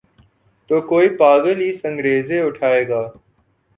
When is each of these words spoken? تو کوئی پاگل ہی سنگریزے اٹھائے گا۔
تو 0.69 0.81
کوئی 0.81 1.09
پاگل 1.17 1.61
ہی 1.61 1.71
سنگریزے 1.73 2.39
اٹھائے 2.41 2.87
گا۔ 2.89 3.01